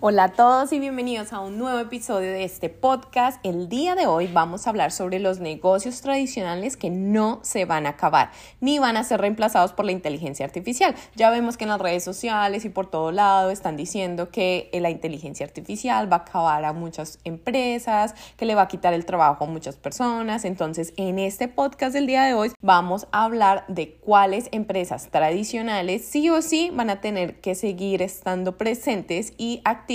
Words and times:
Hola 0.00 0.22
a 0.22 0.28
todos 0.28 0.72
y 0.72 0.78
bienvenidos 0.78 1.32
a 1.32 1.40
un 1.40 1.58
nuevo 1.58 1.80
episodio 1.80 2.30
de 2.30 2.44
este 2.44 2.68
podcast. 2.68 3.44
El 3.44 3.68
día 3.68 3.96
de 3.96 4.06
hoy 4.06 4.28
vamos 4.28 4.64
a 4.64 4.70
hablar 4.70 4.92
sobre 4.92 5.18
los 5.18 5.40
negocios 5.40 6.02
tradicionales 6.02 6.76
que 6.76 6.88
no 6.88 7.40
se 7.42 7.64
van 7.64 7.84
a 7.84 7.90
acabar 7.90 8.30
ni 8.60 8.78
van 8.78 8.96
a 8.96 9.02
ser 9.02 9.20
reemplazados 9.20 9.72
por 9.72 9.86
la 9.86 9.90
inteligencia 9.90 10.46
artificial. 10.46 10.94
Ya 11.16 11.30
vemos 11.30 11.56
que 11.56 11.64
en 11.64 11.70
las 11.70 11.80
redes 11.80 12.04
sociales 12.04 12.64
y 12.64 12.68
por 12.68 12.88
todo 12.88 13.10
lado 13.10 13.50
están 13.50 13.76
diciendo 13.76 14.30
que 14.30 14.70
la 14.72 14.88
inteligencia 14.88 15.44
artificial 15.44 16.10
va 16.10 16.18
a 16.18 16.20
acabar 16.20 16.64
a 16.64 16.72
muchas 16.72 17.18
empresas, 17.24 18.14
que 18.36 18.46
le 18.46 18.54
va 18.54 18.62
a 18.62 18.68
quitar 18.68 18.94
el 18.94 19.04
trabajo 19.04 19.46
a 19.46 19.46
muchas 19.48 19.74
personas. 19.74 20.44
Entonces, 20.44 20.92
en 20.96 21.18
este 21.18 21.48
podcast 21.48 21.92
del 21.92 22.06
día 22.06 22.22
de 22.22 22.34
hoy 22.34 22.52
vamos 22.60 23.08
a 23.10 23.24
hablar 23.24 23.64
de 23.66 23.96
cuáles 23.96 24.48
empresas 24.52 25.08
tradicionales 25.10 26.04
sí 26.04 26.30
o 26.30 26.40
sí 26.40 26.70
van 26.72 26.88
a 26.88 27.00
tener 27.00 27.40
que 27.40 27.56
seguir 27.56 28.00
estando 28.00 28.56
presentes 28.56 29.32
y 29.38 29.60
activas 29.64 29.87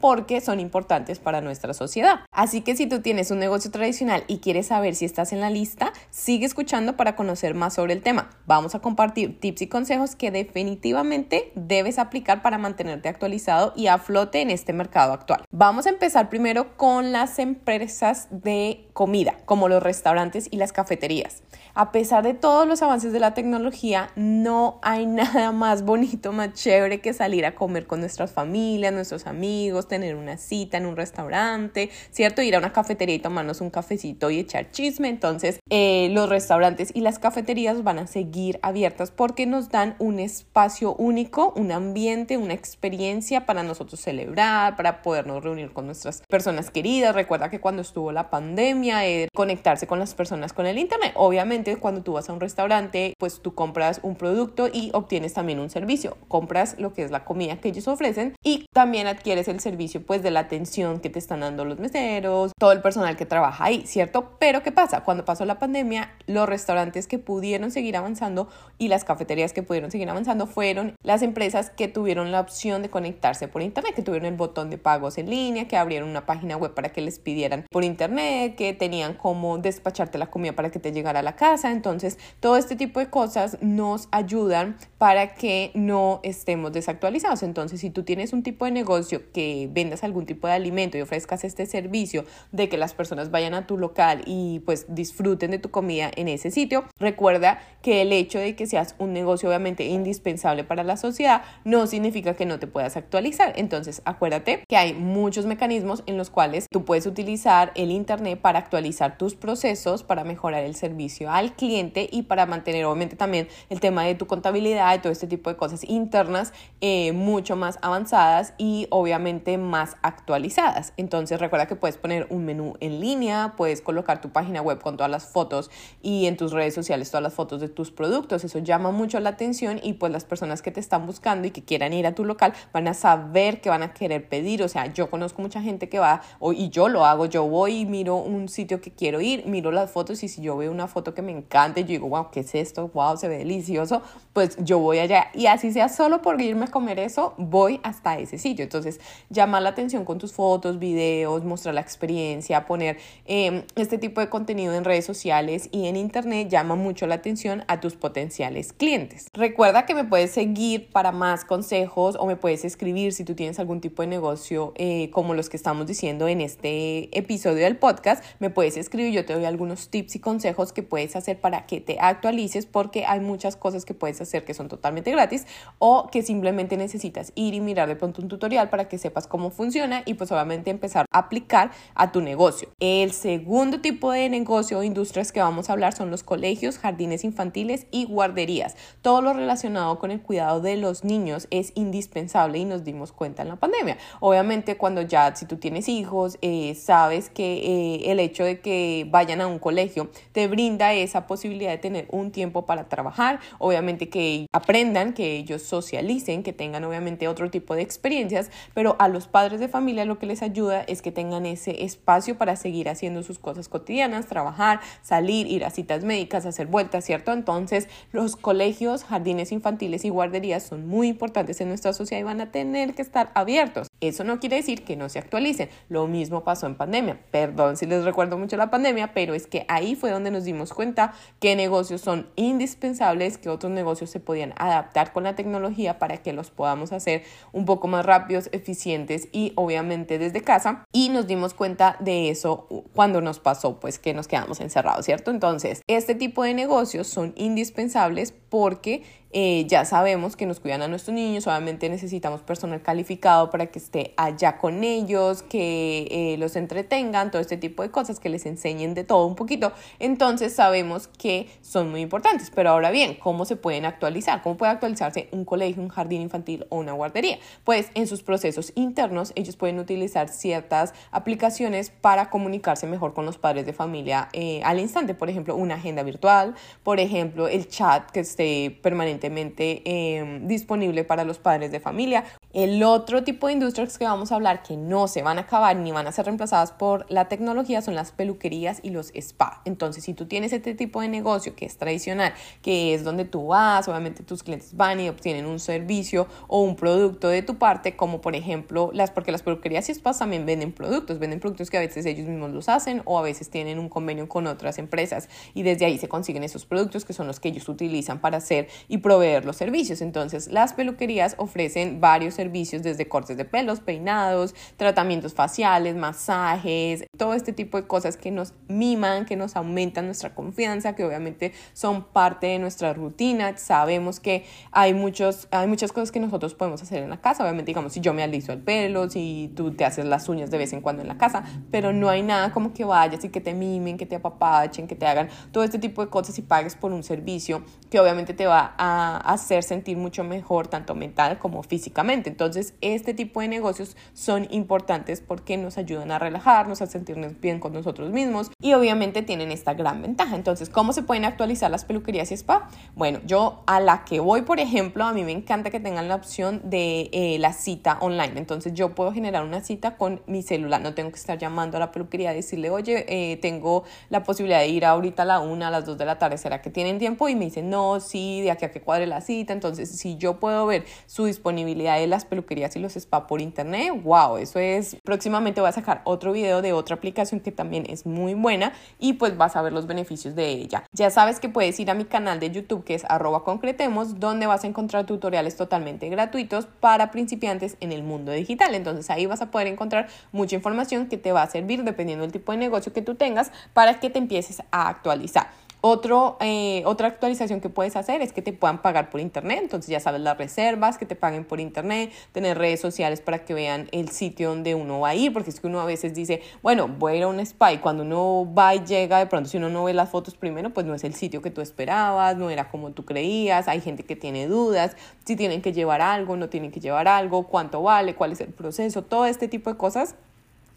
porque 0.00 0.40
son 0.40 0.60
importantes 0.60 1.18
para 1.18 1.40
nuestra 1.40 1.74
sociedad. 1.74 2.20
Así 2.32 2.60
que 2.60 2.76
si 2.76 2.86
tú 2.86 3.00
tienes 3.00 3.30
un 3.30 3.38
negocio 3.38 3.70
tradicional 3.70 4.24
y 4.28 4.38
quieres 4.38 4.68
saber 4.68 4.94
si 4.94 5.04
estás 5.04 5.32
en 5.32 5.40
la 5.40 5.50
lista, 5.50 5.92
sigue 6.10 6.46
escuchando 6.46 6.96
para 6.96 7.16
conocer 7.16 7.54
más 7.54 7.74
sobre 7.74 7.92
el 7.92 8.02
tema. 8.02 8.30
Vamos 8.46 8.74
a 8.74 8.80
compartir 8.80 9.40
tips 9.40 9.62
y 9.62 9.66
consejos 9.66 10.16
que 10.16 10.30
definitivamente 10.30 11.52
debes 11.54 11.98
aplicar 11.98 12.42
para 12.42 12.58
mantenerte 12.58 13.08
actualizado 13.08 13.72
y 13.76 13.86
a 13.86 13.98
flote 13.98 14.40
en 14.40 14.50
este 14.50 14.72
mercado 14.72 15.12
actual. 15.12 15.44
Vamos 15.50 15.86
a 15.86 15.90
empezar 15.90 16.28
primero 16.28 16.76
con 16.76 17.12
las 17.12 17.38
empresas 17.38 18.28
de 18.30 18.85
comida, 18.96 19.34
como 19.44 19.68
los 19.68 19.82
restaurantes 19.82 20.48
y 20.50 20.56
las 20.56 20.72
cafeterías. 20.72 21.42
A 21.74 21.92
pesar 21.92 22.24
de 22.24 22.32
todos 22.32 22.66
los 22.66 22.80
avances 22.80 23.12
de 23.12 23.20
la 23.20 23.34
tecnología, 23.34 24.08
no 24.16 24.78
hay 24.80 25.04
nada 25.06 25.52
más 25.52 25.84
bonito, 25.84 26.32
más 26.32 26.54
chévere 26.54 27.02
que 27.02 27.12
salir 27.12 27.44
a 27.44 27.54
comer 27.54 27.86
con 27.86 28.00
nuestras 28.00 28.32
familias, 28.32 28.94
nuestros 28.94 29.26
amigos, 29.26 29.86
tener 29.86 30.16
una 30.16 30.38
cita 30.38 30.78
en 30.78 30.86
un 30.86 30.96
restaurante, 30.96 31.90
¿cierto? 32.10 32.40
Ir 32.40 32.56
a 32.56 32.58
una 32.58 32.72
cafetería 32.72 33.16
y 33.16 33.18
tomarnos 33.18 33.60
un 33.60 33.68
cafecito 33.68 34.30
y 34.30 34.38
echar 34.38 34.70
chisme. 34.70 35.10
Entonces, 35.10 35.60
eh, 35.68 36.08
los 36.12 36.30
restaurantes 36.30 36.90
y 36.94 37.02
las 37.02 37.18
cafeterías 37.18 37.84
van 37.84 37.98
a 37.98 38.06
seguir 38.06 38.58
abiertas 38.62 39.10
porque 39.10 39.44
nos 39.44 39.68
dan 39.68 39.94
un 39.98 40.20
espacio 40.20 40.94
único, 40.94 41.52
un 41.54 41.70
ambiente, 41.70 42.38
una 42.38 42.54
experiencia 42.54 43.44
para 43.44 43.62
nosotros 43.62 44.00
celebrar, 44.00 44.74
para 44.74 45.02
podernos 45.02 45.44
reunir 45.44 45.74
con 45.74 45.84
nuestras 45.84 46.22
personas 46.30 46.70
queridas. 46.70 47.14
Recuerda 47.14 47.50
que 47.50 47.60
cuando 47.60 47.82
estuvo 47.82 48.10
la 48.10 48.30
pandemia, 48.30 48.85
eh, 48.90 49.28
conectarse 49.34 49.86
con 49.86 49.98
las 49.98 50.14
personas 50.14 50.52
con 50.52 50.66
el 50.66 50.78
Internet. 50.78 51.12
Obviamente, 51.14 51.76
cuando 51.76 52.02
tú 52.02 52.14
vas 52.14 52.28
a 52.28 52.32
un 52.32 52.40
restaurante, 52.40 53.14
pues 53.18 53.40
tú 53.40 53.54
compras 53.54 54.00
un 54.02 54.16
producto 54.16 54.68
y 54.72 54.90
obtienes 54.92 55.34
también 55.34 55.58
un 55.58 55.70
servicio. 55.70 56.16
Compras 56.28 56.76
lo 56.78 56.92
que 56.92 57.04
es 57.04 57.10
la 57.10 57.24
comida 57.24 57.60
que 57.60 57.68
ellos 57.68 57.88
ofrecen 57.88 58.34
y 58.42 58.66
también 58.72 59.06
adquieres 59.06 59.48
el 59.48 59.60
servicio 59.60 60.04
pues 60.04 60.22
de 60.22 60.30
la 60.30 60.40
atención 60.40 61.00
que 61.00 61.10
te 61.10 61.18
están 61.18 61.40
dando 61.40 61.64
los 61.64 61.78
meseros, 61.78 62.52
todo 62.58 62.72
el 62.72 62.82
personal 62.82 63.16
que 63.16 63.26
trabaja 63.26 63.64
ahí, 63.64 63.86
¿cierto? 63.86 64.36
Pero 64.38 64.62
¿qué 64.62 64.72
pasa? 64.72 65.02
Cuando 65.04 65.24
pasó 65.24 65.44
la 65.44 65.58
pandemia, 65.58 66.14
los 66.26 66.48
restaurantes 66.48 67.06
que 67.06 67.18
pudieron 67.18 67.70
seguir 67.70 67.96
avanzando 67.96 68.48
y 68.78 68.88
las 68.88 69.04
cafeterías 69.04 69.52
que 69.52 69.62
pudieron 69.62 69.90
seguir 69.90 70.08
avanzando 70.08 70.46
fueron 70.46 70.94
las 71.02 71.22
empresas 71.22 71.70
que 71.70 71.88
tuvieron 71.88 72.32
la 72.32 72.40
opción 72.40 72.82
de 72.82 72.90
conectarse 72.90 73.48
por 73.48 73.62
internet, 73.62 73.94
que 73.94 74.02
tuvieron 74.02 74.26
el 74.26 74.36
botón 74.36 74.70
de 74.70 74.78
pagos 74.78 75.18
en 75.18 75.30
línea, 75.30 75.68
que 75.68 75.76
abrieron 75.76 76.08
una 76.08 76.26
página 76.26 76.56
web 76.56 76.74
para 76.74 76.90
que 76.90 77.00
les 77.00 77.18
pidieran 77.18 77.66
por 77.70 77.84
internet, 77.84 78.54
que 78.56 78.72
tenían 78.76 79.14
como 79.14 79.58
despacharte 79.58 80.18
la 80.18 80.28
comida 80.28 80.52
para 80.52 80.70
que 80.70 80.78
te 80.78 80.92
llegara 80.92 81.20
a 81.20 81.22
la 81.22 81.36
casa. 81.36 81.72
Entonces, 81.72 82.18
todo 82.40 82.56
este 82.56 82.76
tipo 82.76 83.00
de 83.00 83.10
cosas 83.10 83.58
nos 83.60 84.08
ayudan 84.12 84.76
para 84.98 85.34
que 85.34 85.70
no 85.74 86.20
estemos 86.22 86.72
desactualizados. 86.72 87.42
Entonces, 87.42 87.80
si 87.80 87.90
tú 87.90 88.04
tienes 88.04 88.32
un 88.32 88.42
tipo 88.42 88.64
de 88.64 88.70
negocio 88.70 89.22
que 89.32 89.68
vendas 89.72 90.04
algún 90.04 90.26
tipo 90.26 90.46
de 90.46 90.54
alimento 90.54 90.96
y 90.96 91.00
ofrezcas 91.00 91.44
este 91.44 91.66
servicio 91.66 92.24
de 92.52 92.68
que 92.68 92.78
las 92.78 92.94
personas 92.94 93.30
vayan 93.30 93.54
a 93.54 93.66
tu 93.66 93.78
local 93.78 94.22
y 94.26 94.60
pues 94.60 94.86
disfruten 94.88 95.50
de 95.50 95.58
tu 95.58 95.70
comida 95.70 96.10
en 96.16 96.28
ese 96.28 96.50
sitio, 96.50 96.84
recuerda 96.98 97.60
que 97.82 98.02
el 98.02 98.12
hecho 98.12 98.38
de 98.38 98.54
que 98.54 98.66
seas 98.66 98.94
un 98.98 99.12
negocio 99.12 99.48
obviamente 99.48 99.84
indispensable 99.84 100.64
para 100.64 100.84
la 100.84 100.96
sociedad 100.96 101.42
no 101.64 101.86
significa 101.86 102.34
que 102.34 102.46
no 102.46 102.58
te 102.58 102.66
puedas 102.66 102.96
actualizar. 102.96 103.52
Entonces, 103.56 104.02
acuérdate 104.04 104.64
que 104.68 104.76
hay 104.76 104.94
muchos 104.94 105.46
mecanismos 105.46 106.02
en 106.06 106.16
los 106.16 106.30
cuales 106.30 106.66
tú 106.70 106.84
puedes 106.84 107.06
utilizar 107.06 107.72
el 107.74 107.90
Internet 107.90 108.40
para 108.40 108.58
actualizar 108.66 109.16
tus 109.16 109.36
procesos, 109.36 110.02
para 110.02 110.24
mejorar 110.24 110.64
el 110.64 110.74
servicio 110.74 111.30
al 111.30 111.54
cliente 111.54 112.08
y 112.10 112.22
para 112.22 112.46
mantener 112.46 112.84
obviamente 112.84 113.14
también 113.14 113.48
el 113.70 113.78
tema 113.78 114.02
de 114.02 114.16
tu 114.16 114.26
contabilidad 114.26 114.94
y 114.94 114.98
todo 114.98 115.12
este 115.12 115.28
tipo 115.28 115.50
de 115.50 115.56
cosas 115.56 115.84
internas 115.84 116.52
eh, 116.80 117.12
mucho 117.12 117.54
más 117.54 117.78
avanzadas 117.80 118.54
y 118.58 118.88
obviamente 118.90 119.56
más 119.56 119.96
actualizadas. 120.02 120.92
Entonces 120.96 121.38
recuerda 121.40 121.66
que 121.66 121.76
puedes 121.76 121.96
poner 121.96 122.26
un 122.30 122.44
menú 122.44 122.74
en 122.80 123.00
línea, 123.00 123.54
puedes 123.56 123.80
colocar 123.80 124.20
tu 124.20 124.30
página 124.30 124.62
web 124.62 124.80
con 124.80 124.96
todas 124.96 125.10
las 125.10 125.26
fotos 125.26 125.70
y 126.02 126.26
en 126.26 126.36
tus 126.36 126.52
redes 126.52 126.74
sociales 126.74 127.10
todas 127.10 127.22
las 127.22 127.34
fotos 127.34 127.60
de 127.60 127.68
tus 127.68 127.92
productos. 127.92 128.42
Eso 128.44 128.58
llama 128.58 128.90
mucho 128.90 129.20
la 129.20 129.30
atención 129.30 129.80
y 129.82 129.94
pues 129.94 130.10
las 130.10 130.24
personas 130.24 130.60
que 130.60 130.72
te 130.72 130.80
están 130.80 131.06
buscando 131.06 131.46
y 131.46 131.50
que 131.52 131.62
quieran 131.62 131.92
ir 131.92 132.06
a 132.06 132.14
tu 132.14 132.24
local 132.24 132.52
van 132.72 132.88
a 132.88 132.94
saber 132.94 133.60
que 133.60 133.70
van 133.70 133.84
a 133.84 133.94
querer 133.94 134.28
pedir. 134.28 134.62
O 134.62 134.68
sea, 134.68 134.92
yo 134.92 135.08
conozco 135.08 135.40
mucha 135.40 135.62
gente 135.62 135.88
que 135.88 136.00
va 136.00 136.22
y 136.56 136.68
yo 136.70 136.88
lo 136.88 137.04
hago, 137.04 137.26
yo 137.26 137.44
voy 137.44 137.80
y 137.80 137.86
miro 137.86 138.16
un 138.16 138.48
sitio 138.56 138.80
que 138.80 138.90
quiero 138.90 139.20
ir, 139.20 139.46
miro 139.46 139.70
las 139.70 139.90
fotos 139.90 140.22
y 140.24 140.28
si 140.28 140.42
yo 140.42 140.56
veo 140.56 140.72
una 140.72 140.88
foto 140.88 141.14
que 141.14 141.22
me 141.22 141.32
encanta 141.32 141.80
y 141.80 141.84
yo 141.84 141.88
digo, 141.90 142.08
wow, 142.08 142.30
¿qué 142.30 142.40
es 142.40 142.54
esto? 142.54 142.90
Wow, 142.92 143.16
se 143.16 143.28
ve 143.28 143.38
delicioso, 143.38 144.02
pues 144.32 144.56
yo 144.60 144.78
voy 144.78 144.98
allá 144.98 145.28
y 145.34 145.46
así 145.46 145.72
sea 145.72 145.88
solo 145.88 146.22
por 146.22 146.40
irme 146.40 146.64
a 146.64 146.68
comer 146.68 146.98
eso, 146.98 147.34
voy 147.38 147.80
hasta 147.82 148.18
ese 148.18 148.38
sitio. 148.38 148.64
Entonces, 148.64 149.00
llamar 149.30 149.62
la 149.62 149.70
atención 149.70 150.04
con 150.04 150.18
tus 150.18 150.32
fotos, 150.32 150.78
videos, 150.78 151.44
mostrar 151.44 151.74
la 151.74 151.80
experiencia, 151.80 152.66
poner 152.66 152.98
em, 153.26 153.62
este 153.76 153.98
tipo 153.98 154.20
de 154.20 154.28
contenido 154.28 154.74
en 154.74 154.84
redes 154.84 155.04
sociales 155.04 155.68
y 155.70 155.86
en 155.86 155.96
internet 155.96 156.48
llama 156.48 156.74
mucho 156.74 157.06
la 157.06 157.16
atención 157.16 157.64
a 157.68 157.80
tus 157.80 157.94
potenciales 157.94 158.72
clientes. 158.72 159.28
Recuerda 159.34 159.86
que 159.86 159.94
me 159.94 160.04
puedes 160.04 160.32
seguir 160.32 160.88
para 160.90 161.12
más 161.12 161.44
consejos 161.44 162.16
o 162.18 162.26
me 162.26 162.36
puedes 162.36 162.64
escribir 162.64 163.12
si 163.12 163.24
tú 163.24 163.34
tienes 163.34 163.58
algún 163.58 163.80
tipo 163.80 164.02
de 164.02 164.08
negocio 164.08 164.72
eh, 164.76 165.10
como 165.10 165.34
los 165.34 165.48
que 165.48 165.56
estamos 165.56 165.86
diciendo 165.86 166.28
en 166.28 166.40
este 166.40 167.16
episodio 167.16 167.64
del 167.64 167.76
podcast. 167.76 168.24
Puedes 168.50 168.76
escribir, 168.76 169.12
yo 169.12 169.24
te 169.24 169.34
doy 169.34 169.44
algunos 169.44 169.88
tips 169.88 170.16
y 170.16 170.20
consejos 170.20 170.72
que 170.72 170.82
puedes 170.82 171.16
hacer 171.16 171.40
para 171.40 171.66
que 171.66 171.80
te 171.80 171.98
actualices 172.00 172.66
porque 172.66 173.06
hay 173.06 173.20
muchas 173.20 173.56
cosas 173.56 173.84
que 173.84 173.94
puedes 173.94 174.20
hacer 174.20 174.44
que 174.44 174.54
son 174.54 174.68
totalmente 174.68 175.10
gratis 175.10 175.46
o 175.78 176.08
que 176.10 176.22
simplemente 176.22 176.76
necesitas 176.76 177.32
ir 177.34 177.54
y 177.54 177.60
mirar 177.60 177.88
de 177.88 177.96
pronto 177.96 178.22
un 178.22 178.28
tutorial 178.28 178.70
para 178.70 178.88
que 178.88 178.98
sepas 178.98 179.26
cómo 179.26 179.50
funciona 179.50 180.02
y 180.04 180.14
pues 180.14 180.32
obviamente 180.32 180.70
empezar 180.70 181.06
a 181.10 181.18
aplicar 181.18 181.70
a 181.94 182.12
tu 182.12 182.20
negocio. 182.20 182.68
El 182.80 183.12
segundo 183.12 183.80
tipo 183.80 184.12
de 184.12 184.28
negocio 184.28 184.78
o 184.78 184.82
industrias 184.82 185.32
que 185.32 185.40
vamos 185.40 185.68
a 185.68 185.72
hablar 185.72 185.94
son 185.94 186.10
los 186.10 186.22
colegios, 186.22 186.78
jardines 186.78 187.24
infantiles 187.24 187.86
y 187.90 188.04
guarderías. 188.04 188.76
Todo 189.02 189.22
lo 189.22 189.32
relacionado 189.32 189.98
con 189.98 190.10
el 190.10 190.20
cuidado 190.20 190.60
de 190.60 190.76
los 190.76 191.04
niños 191.04 191.48
es 191.50 191.72
indispensable 191.74 192.58
y 192.58 192.64
nos 192.64 192.84
dimos 192.84 193.12
cuenta 193.12 193.42
en 193.42 193.48
la 193.48 193.56
pandemia. 193.56 193.98
Obviamente 194.20 194.76
cuando 194.76 195.02
ya 195.02 195.34
si 195.34 195.46
tú 195.46 195.56
tienes 195.56 195.88
hijos, 195.88 196.38
eh, 196.42 196.74
sabes 196.74 197.30
que 197.30 197.58
eh, 197.58 198.10
el 198.10 198.20
hecho 198.26 198.44
de 198.44 198.60
que 198.60 199.06
vayan 199.10 199.40
a 199.40 199.46
un 199.46 199.58
colegio 199.58 200.10
te 200.32 200.46
brinda 200.48 200.92
esa 200.92 201.26
posibilidad 201.26 201.70
de 201.70 201.78
tener 201.78 202.06
un 202.10 202.30
tiempo 202.30 202.66
para 202.66 202.88
trabajar, 202.88 203.40
obviamente 203.58 204.08
que 204.08 204.46
aprendan, 204.52 205.12
que 205.12 205.36
ellos 205.36 205.62
socialicen, 205.62 206.42
que 206.42 206.52
tengan 206.52 206.84
obviamente 206.84 207.28
otro 207.28 207.50
tipo 207.50 207.74
de 207.74 207.82
experiencias, 207.82 208.50
pero 208.74 208.96
a 208.98 209.08
los 209.08 209.26
padres 209.26 209.60
de 209.60 209.68
familia 209.68 210.04
lo 210.04 210.18
que 210.18 210.26
les 210.26 210.42
ayuda 210.42 210.82
es 210.82 211.02
que 211.02 211.12
tengan 211.12 211.46
ese 211.46 211.84
espacio 211.84 212.36
para 212.36 212.56
seguir 212.56 212.88
haciendo 212.88 213.22
sus 213.22 213.38
cosas 213.38 213.68
cotidianas, 213.68 214.26
trabajar, 214.26 214.80
salir, 215.02 215.46
ir 215.46 215.64
a 215.64 215.70
citas 215.70 216.04
médicas, 216.04 216.46
hacer 216.46 216.66
vueltas, 216.66 217.04
¿cierto? 217.04 217.32
Entonces, 217.32 217.88
los 218.12 218.36
colegios, 218.36 219.04
jardines 219.04 219.52
infantiles 219.52 220.04
y 220.04 220.10
guarderías 220.10 220.62
son 220.62 220.86
muy 220.86 221.08
importantes 221.08 221.60
en 221.60 221.68
nuestra 221.68 221.92
sociedad 221.92 222.20
y 222.20 222.24
van 222.24 222.40
a 222.40 222.50
tener 222.50 222.94
que 222.94 223.02
estar 223.02 223.30
abiertos. 223.34 223.88
Eso 224.00 224.24
no 224.24 224.40
quiere 224.40 224.56
decir 224.56 224.84
que 224.84 224.96
no 224.96 225.08
se 225.08 225.18
actualicen. 225.18 225.70
Lo 225.88 226.06
mismo 226.06 226.44
pasó 226.44 226.66
en 226.66 226.74
pandemia. 226.74 227.18
Perdón 227.30 227.76
si 227.76 227.86
les 227.86 228.04
recuerdo 228.04 228.36
mucho 228.36 228.56
la 228.56 228.70
pandemia, 228.70 229.14
pero 229.14 229.34
es 229.34 229.46
que 229.46 229.64
ahí 229.68 229.94
fue 229.94 230.10
donde 230.10 230.30
nos 230.30 230.44
dimos 230.44 230.74
cuenta 230.74 231.14
que 231.40 231.56
negocios 231.56 232.02
son 232.02 232.28
indispensables, 232.36 233.38
que 233.38 233.48
otros 233.48 233.72
negocios 233.72 234.10
se 234.10 234.20
podían 234.20 234.52
adaptar 234.56 235.12
con 235.12 235.24
la 235.24 235.34
tecnología 235.34 235.98
para 235.98 236.18
que 236.18 236.32
los 236.32 236.50
podamos 236.50 236.92
hacer 236.92 237.22
un 237.52 237.64
poco 237.64 237.88
más 237.88 238.04
rápidos, 238.04 238.48
eficientes 238.52 239.28
y 239.32 239.52
obviamente 239.54 240.18
desde 240.18 240.42
casa. 240.42 240.84
Y 240.92 241.08
nos 241.08 241.26
dimos 241.26 241.54
cuenta 241.54 241.96
de 242.00 242.30
eso 242.30 242.68
cuando 242.94 243.20
nos 243.20 243.38
pasó, 243.38 243.80
pues 243.80 243.98
que 243.98 244.14
nos 244.14 244.28
quedamos 244.28 244.60
encerrados, 244.60 245.06
¿cierto? 245.06 245.30
Entonces, 245.30 245.82
este 245.86 246.14
tipo 246.14 246.42
de 246.42 246.54
negocios 246.54 247.06
son 247.06 247.32
indispensables 247.36 248.32
porque 248.32 249.02
eh, 249.32 249.64
ya 249.68 249.84
sabemos 249.84 250.36
que 250.36 250.46
nos 250.46 250.60
cuidan 250.60 250.82
a 250.82 250.88
nuestros 250.88 251.14
niños, 251.14 251.46
obviamente 251.46 251.88
necesitamos 251.88 252.42
personal 252.42 252.80
calificado 252.82 253.50
para 253.50 253.66
que 253.66 253.78
esté 253.78 254.14
allá 254.16 254.58
con 254.58 254.84
ellos, 254.84 255.42
que 255.42 256.06
eh, 256.10 256.36
los 256.38 256.56
entretengan, 256.56 257.30
todo 257.30 257.42
este 257.42 257.56
tipo 257.56 257.82
de 257.82 257.90
cosas, 257.90 258.20
que 258.20 258.28
les 258.28 258.46
enseñen 258.46 258.94
de 258.94 259.04
todo 259.04 259.26
un 259.26 259.34
poquito. 259.34 259.72
Entonces 259.98 260.54
sabemos 260.54 261.08
que 261.08 261.48
son 261.60 261.90
muy 261.90 262.00
importantes. 262.00 262.50
Pero 262.54 262.70
ahora 262.70 262.90
bien, 262.90 263.14
¿cómo 263.14 263.44
se 263.44 263.56
pueden 263.56 263.84
actualizar? 263.84 264.42
¿Cómo 264.42 264.56
puede 264.56 264.72
actualizarse 264.72 265.28
un 265.32 265.44
colegio, 265.44 265.82
un 265.82 265.88
jardín 265.88 266.22
infantil 266.22 266.66
o 266.70 266.76
una 266.78 266.92
guardería? 266.92 267.38
Pues 267.64 267.90
en 267.94 268.06
sus 268.06 268.22
procesos 268.22 268.72
internos 268.74 269.32
ellos 269.34 269.56
pueden 269.56 269.78
utilizar 269.78 270.28
ciertas 270.28 270.94
aplicaciones 271.10 271.90
para 271.90 272.30
comunicarse 272.30 272.86
mejor 272.86 273.14
con 273.14 273.26
los 273.26 273.38
padres 273.38 273.66
de 273.66 273.72
familia 273.72 274.28
eh, 274.32 274.60
al 274.64 274.78
instante. 274.78 275.14
Por 275.14 275.28
ejemplo, 275.28 275.56
una 275.56 275.74
agenda 275.74 276.02
virtual, 276.02 276.54
por 276.82 277.00
ejemplo, 277.00 277.48
el 277.48 277.68
chat 277.68 278.10
que 278.10 278.20
esté 278.20 278.78
permanentemente 279.18 279.82
Em, 279.84 280.46
disponible 280.46 281.04
para 281.04 281.24
los 281.24 281.38
padres 281.38 281.70
de 281.70 281.80
familia. 281.80 282.24
El 282.52 282.82
otro 282.82 283.22
tipo 283.24 283.46
de 283.46 283.52
industrias 283.52 283.98
que 283.98 284.04
vamos 284.04 284.32
a 284.32 284.36
hablar 284.36 284.62
que 284.62 284.76
no 284.76 285.08
se 285.08 285.22
van 285.22 285.38
a 285.38 285.42
acabar 285.42 285.76
ni 285.76 285.92
van 285.92 286.06
a 286.06 286.12
ser 286.12 286.24
reemplazadas 286.24 286.72
por 286.72 287.06
la 287.10 287.28
tecnología 287.28 287.82
son 287.82 287.94
las 287.94 288.12
peluquerías 288.12 288.80
y 288.82 288.90
los 288.90 289.10
spa. 289.14 289.60
Entonces, 289.64 290.04
si 290.04 290.14
tú 290.14 290.26
tienes 290.26 290.52
este 290.52 290.74
tipo 290.74 291.00
de 291.00 291.08
negocio 291.08 291.54
que 291.54 291.66
es 291.66 291.76
tradicional, 291.76 292.32
que 292.62 292.94
es 292.94 293.04
donde 293.04 293.24
tú 293.24 293.48
vas, 293.48 293.88
obviamente 293.88 294.22
tus 294.22 294.42
clientes 294.42 294.76
van 294.76 295.00
y 295.00 295.08
obtienen 295.08 295.46
un 295.46 295.60
servicio 295.60 296.26
o 296.48 296.62
un 296.62 296.76
producto 296.76 297.28
de 297.28 297.42
tu 297.42 297.56
parte, 297.56 297.96
como 297.96 298.20
por 298.20 298.34
ejemplo 298.34 298.90
las, 298.92 299.10
porque 299.10 299.32
las 299.32 299.42
peluquerías 299.42 299.88
y 299.88 299.94
spas 299.94 300.18
también 300.18 300.46
venden 300.46 300.72
productos, 300.72 301.18
venden 301.18 301.40
productos 301.40 301.70
que 301.70 301.76
a 301.76 301.80
veces 301.80 302.06
ellos 302.06 302.26
mismos 302.26 302.50
los 302.50 302.68
hacen 302.68 303.02
o 303.04 303.18
a 303.18 303.22
veces 303.22 303.50
tienen 303.50 303.78
un 303.78 303.88
convenio 303.88 304.28
con 304.28 304.46
otras 304.46 304.78
empresas 304.78 305.28
y 305.54 305.62
desde 305.62 305.84
ahí 305.84 305.98
se 305.98 306.08
consiguen 306.08 306.42
esos 306.42 306.64
productos 306.64 307.04
que 307.04 307.12
son 307.12 307.26
los 307.26 307.38
que 307.38 307.48
ellos 307.48 307.68
utilizan 307.68 308.20
para 308.20 308.38
hacer 308.38 308.68
y 308.88 308.98
proveer 309.06 309.44
los 309.44 309.54
servicios. 309.54 310.00
Entonces, 310.00 310.48
las 310.50 310.72
peluquerías 310.72 311.36
ofrecen 311.38 312.00
varios 312.00 312.34
servicios 312.34 312.82
desde 312.82 313.06
cortes 313.06 313.36
de 313.36 313.44
pelos, 313.44 313.78
peinados, 313.78 314.52
tratamientos 314.76 315.32
faciales, 315.32 315.94
masajes, 315.94 317.04
todo 317.16 317.34
este 317.34 317.52
tipo 317.52 317.80
de 317.80 317.86
cosas 317.86 318.16
que 318.16 318.32
nos 318.32 318.52
miman, 318.66 319.24
que 319.24 319.36
nos 319.36 319.54
aumentan 319.54 320.06
nuestra 320.06 320.34
confianza, 320.34 320.96
que 320.96 321.04
obviamente 321.04 321.52
son 321.72 322.02
parte 322.02 322.48
de 322.48 322.58
nuestra 322.58 322.94
rutina. 322.94 323.56
Sabemos 323.56 324.18
que 324.18 324.44
hay, 324.72 324.92
muchos, 324.92 325.46
hay 325.52 325.68
muchas 325.68 325.92
cosas 325.92 326.10
que 326.10 326.18
nosotros 326.18 326.54
podemos 326.54 326.82
hacer 326.82 327.04
en 327.04 327.10
la 327.10 327.20
casa. 327.20 327.44
Obviamente, 327.44 327.70
digamos, 327.70 327.92
si 327.92 328.00
yo 328.00 328.12
me 328.12 328.24
aliso 328.24 328.52
el 328.52 328.58
pelo, 328.58 329.08
si 329.08 329.52
tú 329.54 329.70
te 329.70 329.84
haces 329.84 330.04
las 330.04 330.28
uñas 330.28 330.50
de 330.50 330.58
vez 330.58 330.72
en 330.72 330.80
cuando 330.80 331.02
en 331.02 331.08
la 331.08 331.16
casa, 331.16 331.44
pero 331.70 331.92
no 331.92 332.08
hay 332.08 332.24
nada 332.24 332.50
como 332.50 332.74
que 332.74 332.84
vayas 332.84 333.24
y 333.24 333.28
que 333.28 333.40
te 333.40 333.54
mimen, 333.54 333.98
que 333.98 334.06
te 334.06 334.16
apapachen, 334.16 334.88
que 334.88 334.96
te 334.96 335.06
hagan 335.06 335.28
todo 335.52 335.62
este 335.62 335.78
tipo 335.78 336.04
de 336.04 336.10
cosas 336.10 336.36
y 336.40 336.42
pagues 336.42 336.74
por 336.74 336.90
un 336.90 337.04
servicio 337.04 337.62
que 337.88 338.00
obviamente 338.00 338.34
te 338.34 338.46
va 338.46 338.74
hacer 338.96 339.62
sentir 339.62 339.96
mucho 339.96 340.24
mejor 340.24 340.68
tanto 340.68 340.94
mental 340.94 341.38
como 341.38 341.62
físicamente. 341.62 342.30
Entonces, 342.30 342.74
este 342.80 343.14
tipo 343.14 343.40
de 343.40 343.48
negocios 343.48 343.96
son 344.14 344.46
importantes 344.50 345.20
porque 345.20 345.56
nos 345.56 345.78
ayudan 345.78 346.10
a 346.10 346.18
relajarnos, 346.18 346.82
a 346.82 346.86
sentirnos 346.86 347.40
bien 347.40 347.60
con 347.60 347.72
nosotros 347.72 348.10
mismos 348.10 348.50
y 348.60 348.74
obviamente 348.74 349.22
tienen 349.22 349.50
esta 349.50 349.74
gran 349.74 350.02
ventaja. 350.02 350.36
Entonces, 350.36 350.68
¿cómo 350.68 350.92
se 350.92 351.02
pueden 351.02 351.24
actualizar 351.24 351.70
las 351.70 351.84
peluquerías 351.84 352.30
y 352.30 352.34
spa? 352.34 352.68
Bueno, 352.94 353.20
yo 353.26 353.62
a 353.66 353.80
la 353.80 354.04
que 354.04 354.20
voy, 354.20 354.42
por 354.42 354.60
ejemplo, 354.60 355.04
a 355.04 355.12
mí 355.12 355.24
me 355.24 355.32
encanta 355.32 355.70
que 355.70 355.80
tengan 355.80 356.08
la 356.08 356.14
opción 356.14 356.60
de 356.64 357.10
eh, 357.12 357.38
la 357.38 357.52
cita 357.52 357.98
online. 358.00 358.34
Entonces, 358.36 358.72
yo 358.74 358.94
puedo 358.94 359.12
generar 359.12 359.44
una 359.44 359.60
cita 359.60 359.96
con 359.96 360.22
mi 360.26 360.42
celular. 360.42 360.80
No 360.80 360.94
tengo 360.94 361.10
que 361.10 361.16
estar 361.16 361.38
llamando 361.38 361.76
a 361.76 361.80
la 361.80 361.92
peluquería 361.92 362.32
y 362.32 362.36
decirle, 362.36 362.70
oye, 362.70 363.04
eh, 363.08 363.36
tengo 363.38 363.84
la 364.08 364.22
posibilidad 364.22 364.60
de 364.60 364.68
ir 364.68 364.84
ahorita 364.84 365.22
a 365.22 365.26
la 365.26 365.40
una, 365.40 365.68
a 365.68 365.70
las 365.70 365.84
dos 365.84 365.98
de 365.98 366.04
la 366.04 366.18
tarde. 366.18 366.38
¿Será 366.38 366.62
que 366.62 366.70
tienen 366.70 366.98
tiempo? 366.98 367.28
Y 367.28 367.34
me 367.34 367.46
dicen, 367.46 367.70
no, 367.70 368.00
sí, 368.00 368.40
de 368.42 368.50
aquí 368.50 368.64
a 368.64 368.70
que 368.70 368.80
cuadre 368.86 369.06
la 369.06 369.20
cita. 369.20 369.52
Entonces, 369.52 369.90
si 369.90 370.16
yo 370.16 370.40
puedo 370.40 370.64
ver 370.64 370.86
su 371.04 371.26
disponibilidad 371.26 371.98
de 371.98 372.06
las 372.06 372.24
peluquerías 372.24 372.74
y 372.76 372.78
los 372.78 372.96
spa 372.96 373.26
por 373.26 373.42
internet, 373.42 373.92
wow, 374.02 374.38
eso 374.38 374.58
es. 374.58 374.96
Próximamente 375.04 375.60
voy 375.60 375.68
a 375.68 375.72
sacar 375.72 376.00
otro 376.04 376.32
video 376.32 376.62
de 376.62 376.72
otra 376.72 376.96
aplicación 376.96 377.40
que 377.40 377.52
también 377.52 377.84
es 377.90 378.06
muy 378.06 378.32
buena 378.32 378.72
y 378.98 379.14
pues 379.14 379.36
vas 379.36 379.56
a 379.56 379.62
ver 379.62 379.74
los 379.74 379.86
beneficios 379.86 380.34
de 380.34 380.48
ella. 380.48 380.84
Ya 380.92 381.10
sabes 381.10 381.40
que 381.40 381.50
puedes 381.50 381.78
ir 381.78 381.90
a 381.90 381.94
mi 381.94 382.06
canal 382.06 382.40
de 382.40 382.50
YouTube 382.50 382.84
que 382.84 382.94
es 382.94 383.04
arroba 383.08 383.44
concretemos, 383.44 384.18
donde 384.20 384.46
vas 384.46 384.64
a 384.64 384.68
encontrar 384.68 385.04
tutoriales 385.04 385.56
totalmente 385.56 386.08
gratuitos 386.08 386.66
para 386.80 387.10
principiantes 387.10 387.76
en 387.80 387.92
el 387.92 388.02
mundo 388.02 388.32
digital. 388.32 388.74
Entonces 388.74 389.10
ahí 389.10 389.26
vas 389.26 389.42
a 389.42 389.50
poder 389.50 389.66
encontrar 389.66 390.08
mucha 390.32 390.54
información 390.56 391.08
que 391.08 391.18
te 391.18 391.32
va 391.32 391.42
a 391.42 391.50
servir 391.50 391.82
dependiendo 391.82 392.22
del 392.22 392.32
tipo 392.32 392.52
de 392.52 392.58
negocio 392.58 392.92
que 392.92 393.02
tú 393.02 393.16
tengas 393.16 393.50
para 393.74 393.98
que 394.00 394.10
te 394.10 394.18
empieces 394.18 394.62
a 394.70 394.88
actualizar. 394.88 395.65
Otro, 395.88 396.36
eh, 396.40 396.82
otra 396.84 397.06
actualización 397.06 397.60
que 397.60 397.68
puedes 397.68 397.94
hacer 397.94 398.20
es 398.20 398.32
que 398.32 398.42
te 398.42 398.52
puedan 398.52 398.82
pagar 398.82 399.08
por 399.08 399.20
internet, 399.20 399.60
entonces 399.62 399.88
ya 399.88 400.00
sabes 400.00 400.20
las 400.20 400.36
reservas, 400.36 400.98
que 400.98 401.06
te 401.06 401.14
paguen 401.14 401.44
por 401.44 401.60
internet, 401.60 402.10
tener 402.32 402.58
redes 402.58 402.80
sociales 402.80 403.20
para 403.20 403.44
que 403.44 403.54
vean 403.54 403.86
el 403.92 404.08
sitio 404.08 404.48
donde 404.48 404.74
uno 404.74 404.98
va 404.98 405.10
a 405.10 405.14
ir, 405.14 405.32
porque 405.32 405.50
es 405.50 405.60
que 405.60 405.68
uno 405.68 405.80
a 405.80 405.84
veces 405.84 406.12
dice, 406.12 406.42
bueno, 406.60 406.88
voy 406.88 407.12
a 407.12 407.16
ir 407.18 407.22
a 407.22 407.28
un 407.28 407.38
spa 407.38 407.72
y 407.72 407.78
cuando 407.78 408.02
uno 408.02 408.52
va 408.52 408.74
y 408.74 408.80
llega, 408.84 409.20
de 409.20 409.26
pronto 409.26 409.48
si 409.48 409.58
uno 409.58 409.68
no 409.68 409.84
ve 409.84 409.94
las 409.94 410.08
fotos 410.10 410.34
primero, 410.34 410.70
pues 410.70 410.84
no 410.86 410.92
es 410.92 411.04
el 411.04 411.14
sitio 411.14 411.40
que 411.40 411.52
tú 411.52 411.60
esperabas, 411.60 412.36
no 412.36 412.50
era 412.50 412.68
como 412.68 412.90
tú 412.90 413.04
creías, 413.04 413.68
hay 413.68 413.80
gente 413.80 414.02
que 414.02 414.16
tiene 414.16 414.48
dudas, 414.48 414.96
si 415.24 415.36
tienen 415.36 415.62
que 415.62 415.72
llevar 415.72 416.00
algo, 416.02 416.36
no 416.36 416.48
tienen 416.48 416.72
que 416.72 416.80
llevar 416.80 417.06
algo, 417.06 417.44
cuánto 417.44 417.80
vale, 417.80 418.16
cuál 418.16 418.32
es 418.32 418.40
el 418.40 418.52
proceso, 418.52 419.02
todo 419.02 419.26
este 419.26 419.46
tipo 419.46 419.70
de 419.70 419.76
cosas 419.76 420.16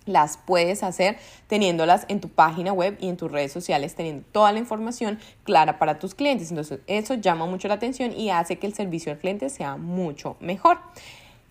las 0.10 0.38
puedes 0.38 0.84
hacer 0.84 1.18
teniéndolas 1.48 2.06
en 2.10 2.20
tu 2.20 2.30
página 2.30 2.74
web 2.74 2.98
y 3.00 3.08
en 3.08 3.18
tus 3.18 3.32
redes 3.32 3.52
sociales, 3.52 3.96
teniendo 3.96 4.26
toda 4.32 4.52
la 4.52 4.60
información 4.60 5.20
clara 5.44 5.80
para 5.80 6.00
tus 6.00 6.16
clientes. 6.16 6.50
Entonces, 6.50 6.80
eso 6.88 7.14
llama 7.14 7.46
mucho 7.46 7.68
la 7.68 7.76
atención 7.76 8.12
y 8.12 8.30
hace 8.30 8.58
que 8.58 8.68
el 8.68 8.74
servicio 8.74 9.12
al 9.12 9.20
cliente 9.20 9.50
sea 9.50 9.78
mucho 9.78 10.36
mejor. 10.40 10.80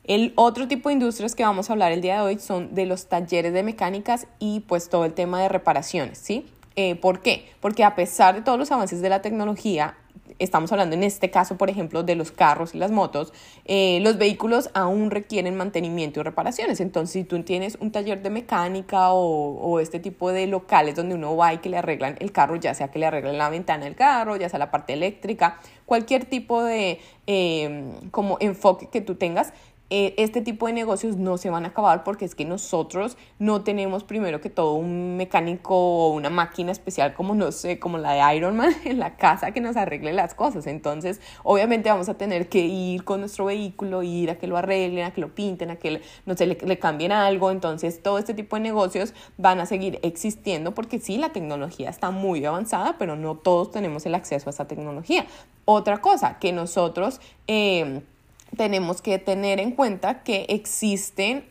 El 0.05 0.33
otro 0.37 0.67
tipo 0.69 0.89
de 0.89 0.95
industrias 0.95 1.35
que 1.35 1.45
vamos 1.45 1.69
a 1.69 1.75
hablar 1.75 1.93
el 1.93 2.01
día 2.01 2.15
de 2.15 2.21
hoy 2.23 2.39
son 2.39 2.75
de 2.75 2.87
los 2.87 3.09
talleres 3.09 3.53
de 3.53 3.63
mecánicas 3.63 4.27
y 4.39 4.61
pues 4.61 4.89
todo 4.89 5.05
el 5.05 5.13
tema 5.13 5.43
de 5.43 5.49
reparaciones, 5.49 6.19
¿sí? 6.19 6.47
Eh, 6.77 6.95
¿Por 6.95 7.21
qué? 7.21 7.47
Porque 7.61 7.85
a 7.85 7.95
pesar 7.95 8.35
de 8.35 8.43
todos 8.43 8.59
los 8.59 8.71
avances 8.73 9.03
de 9.03 9.09
la 9.11 9.21
tecnología, 9.21 9.97
estamos 10.39 10.73
hablando 10.73 10.95
en 10.95 11.03
este 11.03 11.31
caso, 11.31 11.57
por 11.57 11.71
ejemplo, 11.71 12.03
de 12.03 12.15
los 12.15 12.31
carros 12.31 12.75
y 12.75 12.79
las 12.79 12.91
motos, 12.91 13.33
eh, 13.65 14.01
los 14.03 14.19
vehículos 14.19 14.71
aún 14.75 15.11
requieren 15.11 15.57
mantenimiento 15.57 16.21
y 16.21 16.23
reparaciones. 16.23 16.81
Entonces, 16.81 17.13
si 17.13 17.25
tú 17.25 17.43
tienes 17.43 17.77
un 17.81 17.91
taller 17.91 18.23
de 18.23 18.31
mecánica 18.31 19.13
o, 19.13 19.81
este 19.81 20.01
tipo 20.01 20.33
de 20.33 20.47
locales 20.47 20.97
donde 20.97 21.15
uno 21.15 21.37
va 21.37 21.55
y 21.55 21.59
que 21.59 21.69
le 21.69 21.79
arreglan 21.79 22.17
el 22.21 22.33
carro, 22.33 22.57
ya 22.57 22.75
sea 22.75 22.91
que 22.91 22.99
le 22.99 23.07
arreglen 23.07 23.39
la 23.39 23.49
ventana 23.51 23.85
del 23.85 23.95
carro, 23.95 24.37
ya 24.37 24.49
sea 24.49 24.59
la 24.59 24.71
parte 24.71 24.93
eléctrica, 24.93 25.61
cualquier 25.87 26.25
tipo 26.25 26.63
de 26.65 27.01
eh, 27.27 27.93
como 28.11 28.39
enfoque 28.41 28.89
que 28.89 29.01
tú 29.01 29.15
tengas, 29.15 29.53
eh, 29.91 30.15
este 30.19 30.43
tipo 30.43 30.67
de 30.67 30.75
negocios 30.75 31.17
no 31.17 31.39
se 31.39 31.49
van 31.49 31.65
a 31.65 31.69
acabar 31.69 32.05
porque 32.05 32.27
es 32.27 32.35
que 32.35 32.45
nosotros 32.45 33.17
no 33.39 33.63
tenemos 33.63 34.05
primero 34.05 34.39
que 34.43 34.51
todo 34.51 34.75
un 34.75 35.17
mecánico 35.17 35.75
o 35.75 36.13
una 36.13 36.29
máquina 36.29 36.73
especial 36.73 37.15
como 37.15 37.35
no 37.35 37.53
sé, 37.53 37.79
como 37.79 37.97
la 37.97 38.13
de 38.13 38.37
Iron 38.37 38.57
Man 38.57 38.75
en 38.85 38.99
la 38.99 39.17
casa 39.17 39.53
que 39.53 39.63
nos 39.63 39.77
arregle 39.77 40.13
las 40.13 40.35
cosas. 40.35 40.67
Entonces, 40.67 41.23
obviamente 41.43 41.89
vamos 41.89 42.11
a 42.11 42.15
tener 42.15 42.51
que 42.51 42.61
ir 42.61 43.05
con 43.05 43.21
nuestro 43.21 43.47
vehículo, 43.47 44.03
ir 44.03 44.31
a 44.31 44.39
que 44.39 44.47
lo 44.47 44.59
arreglen, 44.59 45.07
a 45.07 45.13
que 45.13 45.23
lo 45.23 45.35
pinten, 45.35 45.71
a 45.71 45.77
que 45.77 46.03
no 46.27 46.37
sé, 46.37 46.47
le, 46.47 46.59
le 46.61 46.79
cambien 46.79 47.13
algo. 47.13 47.51
Entonces, 47.51 48.03
todo 48.03 48.19
este 48.19 48.35
tipo 48.35 48.57
de 48.57 48.61
negocios 48.61 49.15
van 49.39 49.59
a 49.59 49.65
seguir 49.65 50.01
existiendo 50.03 50.75
porque 50.75 51.01
sí, 51.01 51.17
la 51.17 51.31
tecnología 51.31 51.89
está 51.89 52.11
muy 52.11 52.45
avanzada, 52.45 52.97
pero 52.99 53.17
no 53.17 53.37
todos 53.37 53.71
tenemos 53.71 54.05
el 54.05 54.15
acceso 54.15 54.51
a 54.51 54.53
esa 54.53 54.67
tecnología. 54.67 55.27
Otra 55.65 56.03
cosa 56.03 56.39
que 56.39 56.53
nosotros... 56.53 57.23
Eh, 57.47 58.03
tenemos 58.57 59.03
que 59.03 59.19
tener 59.19 59.61
en 59.61 59.73
cuenta 59.73 60.23
que 60.23 60.47
existen 60.49 61.45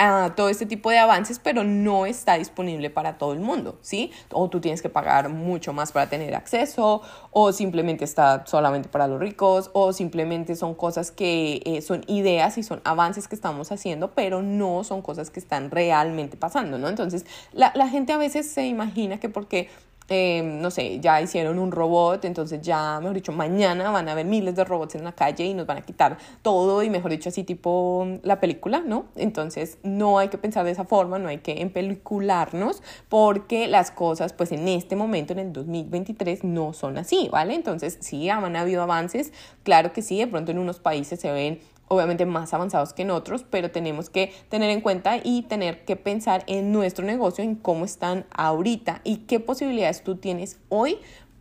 uh, 0.00 0.30
todo 0.30 0.48
este 0.48 0.66
tipo 0.66 0.90
de 0.90 0.98
avances, 0.98 1.38
pero 1.38 1.64
no 1.64 2.06
está 2.06 2.34
disponible 2.34 2.90
para 2.90 3.18
todo 3.18 3.32
el 3.32 3.40
mundo, 3.40 3.78
¿sí? 3.82 4.10
O 4.32 4.48
tú 4.48 4.60
tienes 4.60 4.82
que 4.82 4.88
pagar 4.88 5.28
mucho 5.28 5.72
más 5.72 5.92
para 5.92 6.08
tener 6.08 6.34
acceso, 6.34 7.02
o 7.30 7.52
simplemente 7.52 8.04
está 8.04 8.44
solamente 8.46 8.88
para 8.88 9.06
los 9.06 9.20
ricos, 9.20 9.70
o 9.72 9.92
simplemente 9.92 10.56
son 10.56 10.74
cosas 10.74 11.10
que 11.10 11.62
eh, 11.64 11.82
son 11.82 12.02
ideas 12.06 12.58
y 12.58 12.62
son 12.62 12.80
avances 12.84 13.28
que 13.28 13.34
estamos 13.34 13.70
haciendo, 13.72 14.12
pero 14.12 14.42
no 14.42 14.84
son 14.84 15.02
cosas 15.02 15.30
que 15.30 15.40
están 15.40 15.70
realmente 15.70 16.36
pasando, 16.36 16.78
¿no? 16.78 16.88
Entonces, 16.88 17.26
la, 17.52 17.72
la 17.74 17.88
gente 17.88 18.12
a 18.12 18.18
veces 18.18 18.50
se 18.50 18.66
imagina 18.66 19.20
que 19.20 19.28
porque 19.28 19.68
Em, 20.12 20.60
no 20.60 20.72
sé, 20.72 20.98
ya 20.98 21.22
hicieron 21.22 21.60
un 21.60 21.70
robot, 21.70 22.24
entonces 22.24 22.60
ya, 22.62 22.98
mejor 22.98 23.14
dicho, 23.14 23.30
mañana 23.30 23.92
van 23.92 24.08
a 24.08 24.12
haber 24.12 24.26
miles 24.26 24.56
de 24.56 24.64
robots 24.64 24.96
en 24.96 25.04
la 25.04 25.12
calle 25.12 25.44
y 25.44 25.54
nos 25.54 25.68
van 25.68 25.78
a 25.78 25.82
quitar 25.82 26.18
todo 26.42 26.82
y 26.82 26.90
mejor 26.90 27.12
dicho, 27.12 27.28
así 27.28 27.44
tipo 27.44 28.18
la 28.24 28.40
película, 28.40 28.82
¿no? 28.84 29.04
Entonces 29.14 29.78
no 29.84 30.18
hay 30.18 30.26
que 30.26 30.36
pensar 30.36 30.64
de 30.64 30.72
esa 30.72 30.84
forma, 30.84 31.20
no 31.20 31.28
hay 31.28 31.38
que 31.38 31.62
empelicularnos 31.62 32.82
porque 33.08 33.68
las 33.68 33.92
cosas, 33.92 34.32
pues 34.32 34.50
en 34.50 34.66
este 34.66 34.96
momento, 34.96 35.32
en 35.32 35.38
el 35.38 35.52
2023, 35.52 36.42
no 36.42 36.72
son 36.72 36.98
así, 36.98 37.28
¿vale? 37.30 37.54
Entonces 37.54 37.96
sí, 38.00 38.28
han 38.28 38.56
habido 38.56 38.82
avances, 38.82 39.32
claro 39.62 39.92
que 39.92 40.02
sí, 40.02 40.18
de 40.18 40.26
pronto 40.26 40.50
en 40.50 40.58
unos 40.58 40.80
países 40.80 41.20
se 41.20 41.30
ven 41.30 41.60
obviamente 41.92 42.24
más 42.24 42.54
avanzados 42.54 42.92
que 42.92 43.02
en 43.02 43.10
otros, 43.10 43.44
pero 43.50 43.72
tenemos 43.72 44.10
que 44.10 44.32
tener 44.48 44.70
en 44.70 44.80
cuenta 44.80 45.18
y 45.22 45.42
tener 45.42 45.84
que 45.84 45.96
pensar 45.96 46.44
en 46.46 46.70
nuestro 46.70 47.04
negocio, 47.04 47.42
en 47.42 47.56
cómo 47.56 47.84
están 47.84 48.26
ahorita 48.30 49.00
y 49.02 49.18
qué 49.26 49.40
posibilidades 49.40 50.04
tú 50.04 50.14
tienes 50.14 50.60
hoy 50.68 50.98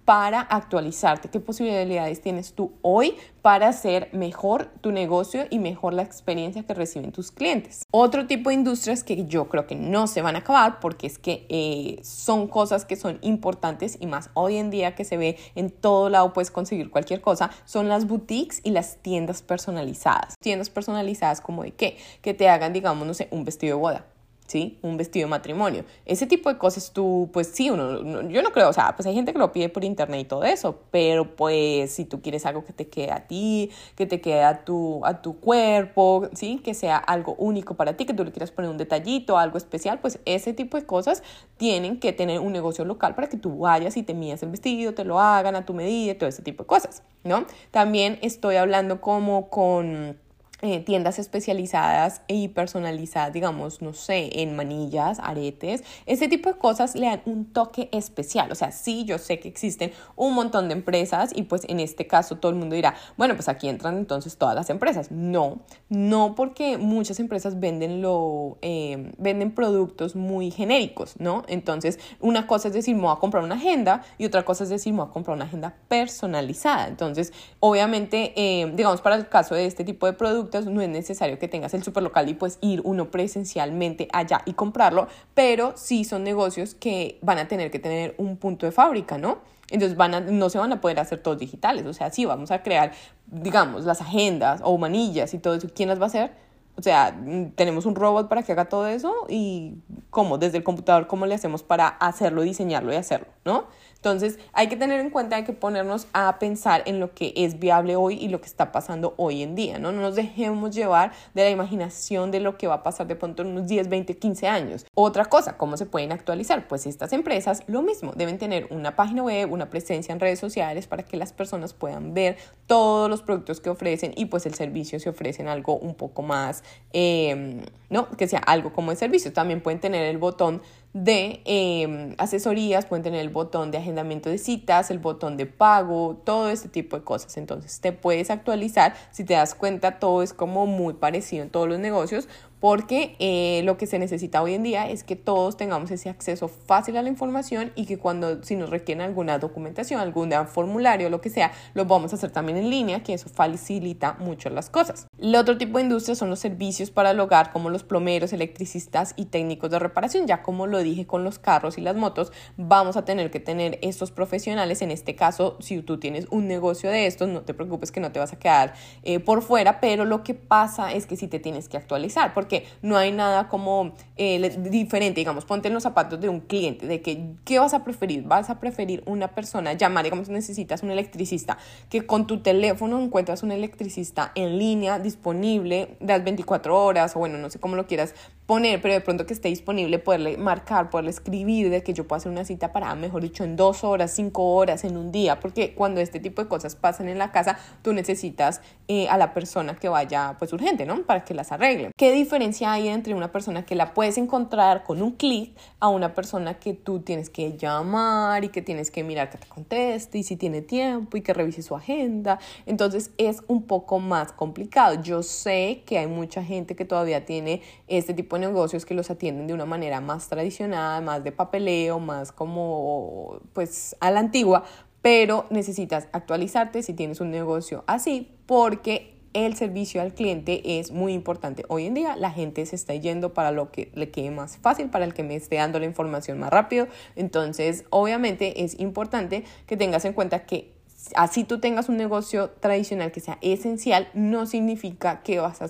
para 0.09 0.41
actualizarte? 0.41 1.29
¿Qué 1.29 1.39
posibilidades 1.39 2.19
tienes 2.19 2.53
tú 2.53 2.71
hoy 2.81 3.13
para 3.43 3.67
hacer 3.67 4.09
mejor 4.11 4.71
tu 4.81 4.91
negocio 4.91 5.45
y 5.51 5.59
mejor 5.59 5.93
la 5.93 6.01
experiencia 6.01 6.63
que 6.63 6.73
reciben 6.73 7.11
tus 7.11 7.31
clientes? 7.31 7.83
Otro 7.91 8.25
tipo 8.25 8.49
de 8.49 8.55
industrias 8.55 9.03
que 9.03 9.27
yo 9.27 9.49
creo 9.49 9.67
que 9.67 9.75
no 9.75 10.07
se 10.07 10.23
van 10.23 10.35
a 10.35 10.39
acabar 10.39 10.79
porque 10.79 11.05
es 11.05 11.19
que 11.19 11.45
eh, 11.49 11.99
son 12.01 12.47
cosas 12.47 12.85
que 12.85 12.95
son 12.95 13.19
importantes 13.21 13.99
y 13.99 14.07
más 14.07 14.31
hoy 14.33 14.57
en 14.57 14.71
día 14.71 14.95
que 14.95 15.05
se 15.05 15.15
ve 15.15 15.37
en 15.53 15.69
todo 15.69 16.09
lado 16.09 16.33
puedes 16.33 16.49
conseguir 16.49 16.89
cualquier 16.89 17.21
cosa, 17.21 17.51
son 17.65 17.87
las 17.87 18.07
boutiques 18.07 18.61
y 18.63 18.71
las 18.71 18.97
tiendas 19.03 19.43
personalizadas. 19.43 20.33
Tiendas 20.39 20.71
personalizadas 20.71 21.39
como 21.39 21.61
de 21.61 21.73
qué? 21.73 21.99
Que 22.23 22.33
te 22.33 22.49
hagan, 22.49 22.73
digamos, 22.73 23.05
no 23.05 23.13
sé, 23.13 23.27
un 23.29 23.45
vestido 23.45 23.77
de 23.77 23.81
boda 23.83 24.05
¿sí? 24.49 24.79
Un 24.81 24.97
vestido 24.97 25.27
de 25.27 25.29
matrimonio. 25.29 25.85
Ese 26.05 26.25
tipo 26.25 26.49
de 26.49 26.57
cosas 26.57 26.91
tú, 26.91 27.29
pues 27.31 27.51
sí, 27.53 27.69
uno, 27.69 28.27
yo 28.29 28.41
no 28.41 28.51
creo, 28.51 28.69
o 28.69 28.73
sea, 28.73 28.95
pues 28.95 29.05
hay 29.05 29.13
gente 29.13 29.31
que 29.31 29.37
lo 29.37 29.51
pide 29.51 29.69
por 29.69 29.83
internet 29.83 30.21
y 30.21 30.25
todo 30.25 30.43
eso, 30.43 30.79
pero 30.89 31.35
pues 31.35 31.91
si 31.91 32.03
tú 32.03 32.19
quieres 32.21 32.47
algo 32.47 32.65
que 32.65 32.73
te 32.73 32.87
quede 32.87 33.11
a 33.11 33.27
ti, 33.27 33.69
que 33.95 34.07
te 34.07 34.19
quede 34.21 34.43
a 34.43 34.65
tu, 34.65 35.05
a 35.05 35.21
tu 35.21 35.39
cuerpo, 35.39 36.29
¿sí? 36.33 36.59
Que 36.63 36.73
sea 36.73 36.97
algo 36.97 37.35
único 37.37 37.75
para 37.75 37.95
ti, 37.95 38.05
que 38.05 38.13
tú 38.15 38.25
le 38.25 38.31
quieras 38.31 38.49
poner 38.49 38.71
un 38.71 38.77
detallito, 38.77 39.37
algo 39.37 39.59
especial, 39.59 39.99
pues 39.99 40.19
ese 40.25 40.53
tipo 40.53 40.77
de 40.77 40.85
cosas 40.85 41.21
tienen 41.57 41.99
que 41.99 42.11
tener 42.11 42.39
un 42.39 42.51
negocio 42.51 42.85
local 42.85 43.13
para 43.13 43.29
que 43.29 43.37
tú 43.37 43.59
vayas 43.59 43.97
y 43.97 44.03
te 44.03 44.15
midas 44.15 44.41
el 44.41 44.49
vestido, 44.49 44.95
te 44.95 45.05
lo 45.05 45.19
hagan 45.19 45.55
a 45.55 45.63
tu 45.63 45.75
medida, 45.75 46.17
todo 46.17 46.27
ese 46.27 46.41
tipo 46.41 46.63
de 46.63 46.67
cosas, 46.67 47.03
¿no? 47.23 47.45
También 47.69 48.17
estoy 48.23 48.55
hablando 48.55 48.99
como 48.99 49.49
con 49.49 50.17
eh, 50.61 50.81
tiendas 50.81 51.19
especializadas 51.19 52.21
y 52.27 52.49
personalizadas, 52.49 53.31
digamos, 53.31 53.81
no 53.81 53.93
sé, 53.93 54.41
en 54.41 54.57
manillas, 54.57 55.19
aretes, 55.19 55.85
ese 56.05 56.27
tipo 56.27 56.49
de 56.49 56.57
cosas 56.57 56.95
le 56.95 57.05
dan 57.05 57.21
un 57.25 57.45
toque 57.45 57.87
especial. 57.93 58.51
O 58.51 58.55
sea, 58.55 58.73
sí, 58.73 59.05
yo 59.05 59.17
sé 59.19 59.39
que 59.39 59.47
existen 59.47 59.93
un 60.17 60.33
montón 60.33 60.67
de 60.67 60.73
empresas 60.73 61.31
y 61.33 61.43
pues 61.43 61.61
en 61.69 61.79
este 61.79 62.07
caso 62.07 62.39
todo 62.39 62.51
el 62.51 62.57
mundo 62.57 62.75
dirá, 62.75 62.95
bueno, 63.15 63.35
pues 63.35 63.47
aquí 63.47 63.69
entran 63.69 63.97
entonces 63.97 64.35
todas 64.35 64.53
las 64.53 64.69
empresas. 64.69 65.11
No, 65.11 65.59
no 65.87 66.35
porque 66.35 66.77
muchas 66.77 67.21
empresas 67.21 67.61
venden, 67.61 68.01
lo, 68.01 68.57
eh, 68.61 69.13
venden 69.17 69.51
productos 69.55 70.17
muy 70.17 70.51
genéricos, 70.51 71.15
¿no? 71.19 71.43
Entonces, 71.47 71.99
una 72.19 72.47
cosa 72.47 72.67
es 72.67 72.73
decir, 72.73 72.95
me 72.95 73.03
voy 73.03 73.13
a 73.13 73.19
comprar 73.19 73.45
una 73.45 73.55
agenda 73.55 74.03
y 74.17 74.25
otra 74.25 74.43
cosa 74.43 74.65
es 74.65 74.69
decir, 74.69 74.91
me 74.91 74.99
voy 74.99 75.09
a 75.09 75.13
comprar 75.13 75.37
una 75.37 75.45
agenda 75.45 75.73
personalizada. 75.87 76.89
Entonces, 76.89 77.31
obviamente, 77.61 78.33
eh, 78.35 78.69
digamos, 78.75 78.99
para 78.99 79.15
el 79.15 79.29
caso 79.29 79.55
de 79.55 79.65
este 79.65 79.85
tipo 79.85 80.05
de 80.05 80.11
productos, 80.11 80.48
no 80.51 80.81
es 80.81 80.89
necesario 80.89 81.39
que 81.39 81.47
tengas 81.47 81.73
el 81.73 81.83
superlocal 81.83 82.29
y 82.29 82.33
pues 82.33 82.57
ir 82.61 82.81
uno 82.83 83.11
presencialmente 83.11 84.07
allá 84.11 84.41
y 84.45 84.53
comprarlo, 84.53 85.07
pero 85.33 85.73
sí 85.75 86.03
son 86.03 86.23
negocios 86.23 86.75
que 86.75 87.17
van 87.21 87.37
a 87.37 87.47
tener 87.47 87.71
que 87.71 87.79
tener 87.79 88.15
un 88.17 88.37
punto 88.37 88.65
de 88.65 88.71
fábrica, 88.71 89.17
¿no? 89.17 89.39
Entonces 89.69 89.97
van 89.97 90.39
no 90.39 90.49
se 90.49 90.57
van 90.57 90.73
a 90.73 90.81
poder 90.81 90.99
hacer 90.99 91.19
todos 91.21 91.37
digitales, 91.37 91.85
o 91.85 91.93
sea, 91.93 92.11
sí 92.11 92.25
vamos 92.25 92.51
a 92.51 92.63
crear, 92.63 92.91
digamos, 93.27 93.85
las 93.85 94.01
agendas 94.01 94.61
o 94.63 94.77
manillas 94.77 95.33
y 95.33 95.39
todo 95.39 95.55
eso, 95.55 95.67
¿quién 95.73 95.89
las 95.89 95.99
va 95.99 96.05
a 96.05 96.07
hacer? 96.07 96.31
O 96.75 96.81
sea, 96.81 97.13
tenemos 97.55 97.85
un 97.85 97.93
robot 97.93 98.29
para 98.29 98.41
que 98.41 98.53
haga 98.53 98.65
todo 98.65 98.87
eso 98.87 99.13
y 99.27 99.73
cómo, 100.09 100.37
desde 100.37 100.57
el 100.57 100.63
computador, 100.63 101.07
cómo 101.07 101.25
le 101.25 101.35
hacemos 101.35 101.63
para 101.63 101.87
hacerlo, 101.87 102.41
diseñarlo 102.41 102.91
y 102.93 102.95
hacerlo, 102.95 103.27
¿no? 103.45 103.67
Entonces 103.99 104.39
hay 104.53 104.67
que 104.67 104.77
tener 104.77 105.01
en 105.01 105.09
cuenta, 105.09 105.35
hay 105.35 105.43
que 105.43 105.51
ponernos 105.51 106.07
a 106.13 106.39
pensar 106.39 106.83
en 106.85 107.01
lo 107.01 107.13
que 107.13 107.33
es 107.35 107.59
viable 107.59 107.97
hoy 107.97 108.15
y 108.15 108.29
lo 108.29 108.39
que 108.39 108.47
está 108.47 108.71
pasando 108.71 109.13
hoy 109.17 109.43
en 109.43 109.55
día, 109.55 109.77
¿no? 109.77 109.91
No 109.91 110.01
nos 110.01 110.15
dejemos 110.15 110.73
llevar 110.73 111.11
de 111.33 111.43
la 111.43 111.49
imaginación 111.49 112.31
de 112.31 112.39
lo 112.39 112.57
que 112.57 112.67
va 112.67 112.75
a 112.75 112.83
pasar 112.83 113.07
de 113.07 113.17
pronto 113.17 113.41
en 113.41 113.49
unos 113.49 113.67
10, 113.67 113.89
20, 113.89 114.17
15 114.17 114.47
años. 114.47 114.85
Otra 114.93 115.25
cosa, 115.25 115.57
¿cómo 115.57 115.75
se 115.75 115.85
pueden 115.85 116.13
actualizar? 116.13 116.65
Pues 116.69 116.85
estas 116.85 117.11
empresas, 117.11 117.63
lo 117.67 117.81
mismo, 117.81 118.13
deben 118.15 118.37
tener 118.37 118.67
una 118.69 118.95
página 118.95 119.23
web, 119.23 119.51
una 119.51 119.69
presencia 119.69 120.13
en 120.13 120.21
redes 120.21 120.39
sociales 120.39 120.87
para 120.87 121.03
que 121.03 121.17
las 121.17 121.33
personas 121.33 121.73
puedan 121.73 122.13
ver 122.13 122.37
todos 122.67 123.09
los 123.09 123.21
productos 123.21 123.59
que 123.59 123.69
ofrecen 123.69 124.13
y 124.15 124.25
pues 124.25 124.45
el 124.45 124.53
servicio 124.53 125.01
se 125.01 125.09
ofrecen 125.09 125.49
algo 125.49 125.75
un 125.75 125.93
poco 125.93 126.21
más, 126.21 126.63
eh, 126.93 127.65
¿no? 127.89 128.09
Que 128.11 128.29
sea 128.29 128.39
algo 128.39 128.71
como 128.71 128.91
el 128.91 128.97
servicio. 128.97 129.33
También 129.33 129.61
pueden 129.61 129.81
tener 129.81 129.98
el 130.05 130.17
botón 130.17 130.61
de 130.93 131.41
em, 131.45 132.15
asesorías, 132.17 132.85
pueden 132.85 133.03
tener 133.03 133.21
el 133.21 133.29
botón 133.29 133.71
de 133.71 133.77
agendamiento 133.77 134.29
de 134.29 134.37
citas, 134.37 134.89
el 134.89 134.99
botón 134.99 135.37
de 135.37 135.45
pago, 135.45 136.21
todo 136.23 136.49
este 136.49 136.67
tipo 136.67 136.97
de 136.97 137.03
cosas. 137.03 137.37
Entonces 137.37 137.79
te 137.79 137.91
puedes 137.91 138.29
actualizar, 138.29 138.95
si 139.11 139.23
te 139.23 139.35
das 139.35 139.55
cuenta, 139.55 139.99
todo 139.99 140.23
es 140.23 140.33
como 140.33 140.65
muy 140.65 140.95
parecido 140.95 141.43
en 141.43 141.49
todos 141.49 141.67
los 141.67 141.79
negocios, 141.79 142.27
porque 142.59 143.15
eh, 143.19 143.61
lo 143.63 143.77
que 143.77 143.87
se 143.87 143.99
necesita 143.99 144.41
hoy 144.41 144.53
en 144.53 144.63
día 144.63 144.89
es 144.89 145.03
que 145.03 145.15
todos 145.15 145.55
tengamos 145.55 145.91
ese 145.91 146.09
acceso 146.09 146.47
fácil 146.47 146.97
a 146.97 147.01
la 147.01 147.09
información 147.09 147.71
y 147.75 147.85
que 147.85 147.97
cuando 147.97 148.43
si 148.43 148.55
nos 148.55 148.69
requieren 148.69 149.01
alguna 149.01 149.39
documentación, 149.39 150.01
algún 150.01 150.29
formulario, 150.47 151.09
lo 151.09 151.21
que 151.21 151.29
sea, 151.29 151.51
lo 151.73 151.85
vamos 151.85 152.11
a 152.11 152.17
hacer 152.17 152.31
también 152.31 152.57
en 152.57 152.69
línea, 152.69 153.01
que 153.01 153.13
eso 153.13 153.29
facilita 153.29 154.17
mucho 154.19 154.49
las 154.49 154.69
cosas. 154.69 155.07
El 155.17 155.35
otro 155.35 155.57
tipo 155.57 155.77
de 155.77 155.85
industria 155.85 156.15
son 156.15 156.29
los 156.29 156.39
servicios 156.39 156.91
para 156.91 157.11
el 157.11 157.19
hogar, 157.19 157.51
como 157.51 157.69
los 157.69 157.83
plomeros, 157.83 158.33
electricistas 158.33 159.13
y 159.15 159.25
técnicos 159.25 159.69
de 159.69 159.79
reparación. 159.79 160.27
Ya 160.27 160.43
como 160.43 160.67
lo 160.67 160.78
dije 160.83 161.07
con 161.07 161.23
los 161.23 161.39
carros 161.39 161.77
y 161.77 161.81
las 161.81 161.95
motos, 161.95 162.33
vamos 162.57 162.97
a 162.97 163.05
tener 163.05 163.31
que 163.31 163.39
tener 163.39 163.79
estos 163.81 164.11
profesionales. 164.11 164.81
En 164.81 164.91
este 164.91 165.15
caso, 165.15 165.55
si 165.61 165.81
tú 165.81 165.97
tienes 165.97 166.27
un 166.29 166.47
negocio 166.47 166.89
de 166.89 167.07
estos, 167.07 167.29
no 167.29 167.41
te 167.41 167.53
preocupes 167.53 167.91
que 167.91 168.01
no 168.01 168.11
te 168.11 168.19
vas 168.19 168.33
a 168.33 168.39
quedar 168.39 168.73
eh, 169.03 169.19
por 169.19 169.41
fuera, 169.41 169.79
pero 169.79 170.03
lo 170.03 170.23
que 170.23 170.33
pasa 170.33 170.91
es 170.91 171.05
que 171.05 171.15
si 171.15 171.27
te 171.27 171.39
tienes 171.39 171.69
que 171.69 171.77
actualizar, 171.77 172.33
porque 172.33 172.49
porque 172.49 172.65
no 172.81 172.97
hay 172.97 173.11
nada 173.11 173.47
como 173.47 173.93
eh, 174.17 174.57
diferente, 174.57 175.21
digamos, 175.21 175.45
ponte 175.45 175.67
en 175.67 175.75
los 175.75 175.83
zapatos 175.83 176.19
de 176.19 176.29
un 176.29 176.39
cliente, 176.39 176.87
de 176.87 176.99
que, 176.99 177.35
¿qué 177.45 177.59
vas 177.59 177.75
a 177.75 177.83
preferir? 177.83 178.23
¿Vas 178.23 178.49
a 178.49 178.59
preferir 178.59 179.03
una 179.05 179.35
persona 179.35 179.73
llamar, 179.73 180.05
digamos, 180.05 180.29
necesitas 180.29 180.81
un 180.81 180.89
electricista, 180.89 181.59
que 181.89 182.07
con 182.07 182.25
tu 182.25 182.39
teléfono 182.39 182.99
encuentras 182.99 183.43
un 183.43 183.51
electricista 183.51 184.31
en 184.33 184.57
línea, 184.57 184.97
disponible, 184.97 185.95
las 185.99 186.23
24 186.23 186.75
horas, 186.75 187.15
o 187.15 187.19
bueno, 187.19 187.37
no 187.37 187.51
sé 187.51 187.59
cómo 187.59 187.75
lo 187.75 187.85
quieras 187.85 188.15
poner, 188.49 188.81
pero 188.81 188.95
de 188.95 189.01
pronto 189.01 189.27
que 189.27 189.33
esté 189.33 189.49
disponible, 189.49 189.99
poderle 189.99 190.35
marcar, 190.35 190.89
poderle 190.89 191.11
escribir, 191.11 191.69
de 191.69 191.83
que 191.83 191.93
yo 191.93 192.07
pueda 192.07 192.17
hacer 192.17 192.31
una 192.31 192.45
cita 192.45 192.73
para, 192.73 192.95
mejor 192.95 193.21
dicho, 193.21 193.43
en 193.43 193.55
dos 193.55 193.83
horas, 193.83 194.11
cinco 194.11 194.55
horas, 194.55 194.83
en 194.85 194.97
un 194.97 195.11
día, 195.11 195.39
porque 195.39 195.75
cuando 195.75 196.01
este 196.01 196.19
tipo 196.19 196.41
de 196.41 196.47
cosas 196.47 196.75
pasan 196.75 197.09
en 197.09 197.19
la 197.19 197.31
casa, 197.31 197.59
tú 197.83 197.93
necesitas 197.93 198.61
eh, 198.87 199.07
a 199.07 199.19
la 199.19 199.35
persona 199.35 199.75
que 199.75 199.87
vaya, 199.87 200.35
pues 200.39 200.51
urgente, 200.51 200.87
¿no? 200.87 201.03
Para 201.03 201.23
que 201.23 201.35
las 201.35 201.51
arregle. 201.51 201.91
¿Qué 201.95 202.11
diferencia 202.11 202.71
hay 202.71 202.87
entre 202.87 203.13
una 203.13 203.31
persona 203.31 203.67
que 203.67 203.75
la 203.75 203.93
puedes 203.93 204.17
encontrar 204.17 204.83
con 204.83 205.03
un 205.03 205.11
clic 205.11 205.55
a 205.79 205.89
una 205.89 206.15
persona 206.15 206.55
que 206.55 206.73
tú 206.73 207.01
tienes 207.01 207.29
que 207.29 207.55
llamar 207.55 208.43
y 208.43 208.49
que 208.49 208.63
tienes 208.63 208.89
que 208.89 209.03
mirar 209.03 209.29
que 209.29 209.37
te 209.37 209.47
conteste 209.47 210.17
y 210.17 210.23
si 210.23 210.37
tiene 210.37 210.63
tiempo 210.63 211.17
y 211.17 211.21
que 211.21 211.35
revise 211.35 211.61
su 211.61 211.75
agenda? 211.75 212.39
Entonces 212.65 213.11
es 213.19 213.43
un 213.47 213.61
poco 213.61 213.99
más 213.99 214.31
complicado. 214.31 215.03
Yo 215.03 215.21
sé 215.21 215.83
que 215.85 215.99
hay 215.99 216.07
mucha 216.07 216.43
gente 216.43 216.75
que 216.75 216.83
todavía 216.83 217.27
tiene 217.27 217.61
este 217.87 218.15
tipo 218.15 218.37
de 218.37 218.38
negocios 218.39 218.85
que 218.85 218.93
los 218.93 219.09
atienden 219.09 219.47
de 219.47 219.53
una 219.53 219.65
manera 219.65 220.01
más 220.01 220.27
tradicional, 220.27 221.03
más 221.03 221.23
de 221.23 221.31
papeleo, 221.31 221.99
más 221.99 222.31
como 222.31 223.39
pues 223.53 223.95
a 223.99 224.11
la 224.11 224.19
antigua, 224.19 224.63
pero 225.01 225.45
necesitas 225.49 226.07
actualizarte 226.11 226.83
si 226.83 226.93
tienes 226.93 227.21
un 227.21 227.31
negocio 227.31 227.83
así 227.87 228.31
porque 228.45 229.19
el 229.33 229.55
servicio 229.55 230.01
al 230.01 230.13
cliente 230.13 230.79
es 230.79 230.91
muy 230.91 231.13
importante. 231.13 231.63
Hoy 231.67 231.85
en 231.85 231.93
día 231.93 232.15
la 232.15 232.31
gente 232.31 232.65
se 232.65 232.75
está 232.75 232.95
yendo 232.95 233.33
para 233.33 233.51
lo 233.51 233.71
que 233.71 233.91
le 233.93 234.09
quede 234.09 234.31
más 234.31 234.57
fácil, 234.57 234.89
para 234.89 235.05
el 235.05 235.13
que 235.13 235.23
me 235.23 235.35
esté 235.35 235.57
dando 235.57 235.79
la 235.79 235.85
información 235.85 236.39
más 236.39 236.49
rápido. 236.49 236.87
Entonces, 237.15 237.85
obviamente 237.91 238.63
es 238.63 238.79
importante 238.79 239.43
que 239.67 239.77
tengas 239.77 240.05
en 240.05 240.13
cuenta 240.13 240.45
que 240.45 240.73
así 241.15 241.43
tú 241.43 241.59
tengas 241.59 241.89
un 241.89 241.97
negocio 241.97 242.49
tradicional 242.59 243.11
que 243.11 243.19
sea 243.19 243.37
esencial, 243.41 244.09
no 244.13 244.45
significa 244.45 245.21
que 245.21 245.39
vas 245.39 245.61
a 245.61 245.69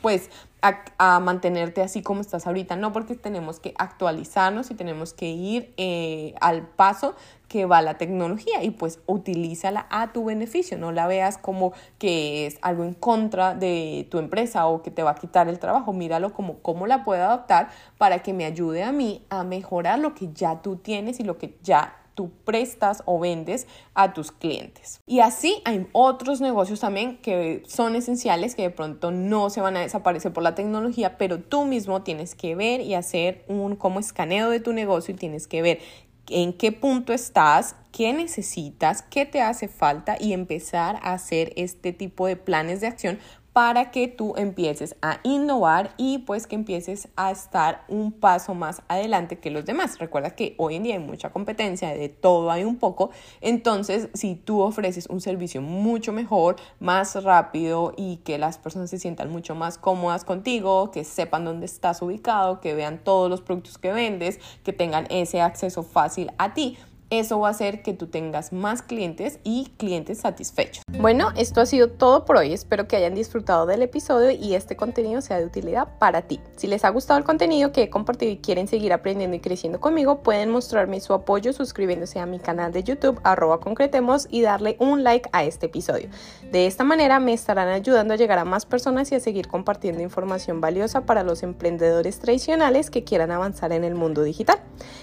pues 0.00 0.30
a, 0.60 1.20
mantenerte 1.20 1.82
así 1.82 2.02
como 2.02 2.20
estás 2.20 2.46
ahorita, 2.46 2.76
no 2.76 2.92
porque 2.92 3.14
tenemos 3.14 3.60
que 3.60 3.74
actualizarnos 3.78 4.70
y 4.70 4.74
tenemos 4.74 5.12
que 5.12 5.28
ir 5.28 5.72
eh, 5.76 6.34
al 6.40 6.66
paso 6.66 7.14
que 7.48 7.64
va 7.64 7.80
la 7.80 7.96
tecnología 7.96 8.62
y 8.62 8.70
pues 8.70 9.00
utilízala 9.06 9.86
a 9.90 10.12
tu 10.12 10.24
beneficio, 10.24 10.76
no 10.76 10.92
la 10.92 11.06
veas 11.06 11.38
como 11.38 11.72
que 11.98 12.46
es 12.46 12.58
algo 12.60 12.84
en 12.84 12.94
contra 12.94 13.54
de 13.54 14.06
tu 14.10 14.18
empresa 14.18 14.66
o 14.66 14.82
que 14.82 14.90
te 14.90 15.02
va 15.02 15.12
a 15.12 15.14
quitar 15.14 15.48
el 15.48 15.58
trabajo, 15.58 15.92
míralo 15.92 16.32
como 16.32 16.58
cómo 16.58 16.86
la 16.86 17.04
puedo 17.04 17.22
adaptar 17.22 17.70
para 17.96 18.18
que 18.18 18.32
me 18.32 18.44
ayude 18.44 18.82
a 18.82 18.92
mí 18.92 19.24
a 19.30 19.44
mejorar 19.44 19.98
lo 20.00 20.14
que 20.14 20.32
ya 20.32 20.60
tú 20.60 20.76
tienes 20.76 21.20
y 21.20 21.24
lo 21.24 21.38
que 21.38 21.56
ya 21.62 21.96
tú 22.18 22.32
prestas 22.44 23.04
o 23.06 23.20
vendes 23.20 23.68
a 23.94 24.12
tus 24.12 24.32
clientes. 24.32 25.00
Y 25.06 25.20
así 25.20 25.62
hay 25.64 25.86
otros 25.92 26.40
negocios 26.40 26.80
también 26.80 27.18
que 27.18 27.62
son 27.68 27.94
esenciales, 27.94 28.56
que 28.56 28.62
de 28.62 28.70
pronto 28.70 29.12
no 29.12 29.50
se 29.50 29.60
van 29.60 29.76
a 29.76 29.80
desaparecer 29.82 30.32
por 30.32 30.42
la 30.42 30.56
tecnología, 30.56 31.16
pero 31.16 31.38
tú 31.38 31.64
mismo 31.64 32.02
tienes 32.02 32.34
que 32.34 32.56
ver 32.56 32.80
y 32.80 32.94
hacer 32.94 33.44
un 33.46 33.76
como 33.76 34.00
escaneo 34.00 34.50
de 34.50 34.58
tu 34.58 34.72
negocio 34.72 35.14
y 35.14 35.16
tienes 35.16 35.46
que 35.46 35.62
ver 35.62 35.78
en 36.28 36.52
qué 36.54 36.72
punto 36.72 37.12
estás, 37.12 37.76
qué 37.92 38.12
necesitas, 38.12 39.02
qué 39.02 39.24
te 39.24 39.40
hace 39.40 39.68
falta 39.68 40.16
y 40.18 40.32
empezar 40.32 40.96
a 40.96 41.12
hacer 41.12 41.52
este 41.54 41.92
tipo 41.92 42.26
de 42.26 42.34
planes 42.34 42.80
de 42.80 42.88
acción 42.88 43.20
para 43.58 43.90
que 43.90 44.06
tú 44.06 44.34
empieces 44.36 44.94
a 45.02 45.18
innovar 45.24 45.92
y 45.96 46.18
pues 46.18 46.46
que 46.46 46.54
empieces 46.54 47.08
a 47.16 47.32
estar 47.32 47.82
un 47.88 48.12
paso 48.12 48.54
más 48.54 48.82
adelante 48.86 49.40
que 49.40 49.50
los 49.50 49.64
demás. 49.64 49.98
Recuerda 49.98 50.30
que 50.36 50.54
hoy 50.58 50.76
en 50.76 50.84
día 50.84 50.94
hay 50.94 51.00
mucha 51.00 51.30
competencia, 51.30 51.92
de 51.92 52.08
todo 52.08 52.52
hay 52.52 52.62
un 52.62 52.76
poco, 52.76 53.10
entonces 53.40 54.10
si 54.14 54.36
tú 54.36 54.60
ofreces 54.60 55.08
un 55.08 55.20
servicio 55.20 55.60
mucho 55.60 56.12
mejor, 56.12 56.54
más 56.78 57.20
rápido 57.24 57.94
y 57.96 58.18
que 58.18 58.38
las 58.38 58.58
personas 58.58 58.90
se 58.90 59.00
sientan 59.00 59.28
mucho 59.28 59.56
más 59.56 59.76
cómodas 59.76 60.24
contigo, 60.24 60.92
que 60.92 61.02
sepan 61.02 61.44
dónde 61.44 61.66
estás 61.66 62.00
ubicado, 62.00 62.60
que 62.60 62.74
vean 62.74 63.02
todos 63.02 63.28
los 63.28 63.40
productos 63.40 63.76
que 63.76 63.90
vendes, 63.90 64.38
que 64.62 64.72
tengan 64.72 65.08
ese 65.10 65.40
acceso 65.40 65.82
fácil 65.82 66.30
a 66.38 66.54
ti, 66.54 66.78
eso 67.10 67.40
va 67.40 67.48
a 67.48 67.50
hacer 67.52 67.82
que 67.82 67.94
tú 67.94 68.06
tengas 68.06 68.52
más 68.52 68.82
clientes 68.82 69.38
y 69.44 69.72
clientes 69.76 70.18
satisfechos. 70.18 70.82
Bueno, 70.98 71.30
esto 71.36 71.60
ha 71.60 71.66
sido 71.66 71.88
todo 71.90 72.24
por 72.24 72.36
hoy. 72.36 72.52
Espero 72.52 72.88
que 72.88 72.96
hayan 72.96 73.14
disfrutado 73.14 73.66
del 73.66 73.82
episodio 73.82 74.30
y 74.30 74.54
este 74.54 74.76
contenido 74.76 75.20
sea 75.20 75.38
de 75.38 75.46
utilidad 75.46 75.98
para 75.98 76.22
ti. 76.22 76.40
Si 76.56 76.66
les 76.66 76.84
ha 76.84 76.90
gustado 76.90 77.18
el 77.18 77.24
contenido 77.24 77.72
que 77.72 77.84
he 77.84 77.90
compartido 77.90 78.32
y 78.32 78.38
quieren 78.38 78.68
seguir 78.68 78.92
aprendiendo 78.92 79.36
y 79.36 79.40
creciendo 79.40 79.80
conmigo, 79.80 80.22
pueden 80.22 80.50
mostrarme 80.50 81.00
su 81.00 81.14
apoyo 81.14 81.52
suscribiéndose 81.52 82.18
a 82.18 82.26
mi 82.26 82.38
canal 82.38 82.72
de 82.72 82.82
YouTube, 82.82 83.20
arroba 83.24 83.60
concretemos, 83.60 84.26
y 84.30 84.42
darle 84.42 84.76
un 84.78 85.04
like 85.04 85.28
a 85.32 85.44
este 85.44 85.66
episodio. 85.66 86.08
De 86.50 86.66
esta 86.66 86.84
manera 86.84 87.20
me 87.20 87.32
estarán 87.32 87.68
ayudando 87.68 88.14
a 88.14 88.16
llegar 88.16 88.38
a 88.38 88.44
más 88.44 88.66
personas 88.66 89.10
y 89.12 89.14
a 89.14 89.20
seguir 89.20 89.48
compartiendo 89.48 90.02
información 90.02 90.60
valiosa 90.60 91.02
para 91.02 91.22
los 91.22 91.42
emprendedores 91.42 92.18
tradicionales 92.18 92.90
que 92.90 93.04
quieran 93.04 93.30
avanzar 93.30 93.72
en 93.72 93.84
el 93.84 93.94
mundo 93.94 94.22
digital. 94.22 94.58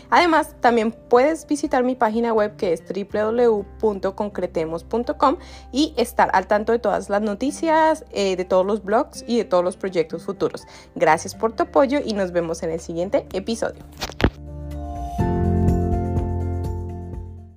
Además, 0.10 0.56
también 0.60 0.92
puedes 0.92 1.48
visitar 1.48 1.84
página 1.96 2.34
web 2.34 2.56
que 2.56 2.74
es 2.74 2.84
www.concretemos.com 2.86 5.38
y 5.72 5.94
estar 5.98 6.30
al 6.34 6.48
tanto 6.48 6.72
de 6.72 6.80
todas 6.80 7.10
las 7.10 7.22
noticias, 7.22 8.06
eh, 8.12 8.36
de 8.36 8.46
todos 8.46 8.66
los 8.66 8.84
blogs 8.84 9.24
y 9.28 9.38
de 9.38 9.46
todos 9.46 9.64
los 9.64 9.78
proyectos 9.78 10.24
futuros. 10.24 10.64
Gracias 10.96 11.36
por 11.36 11.54
tu 11.54 11.62
apoyo 11.64 12.00
y 12.04 12.14
nos 12.14 12.32
vemos 12.32 12.64
en 12.64 12.72
el 12.72 12.80
siguiente 12.80 13.28
episodio. 13.34 13.84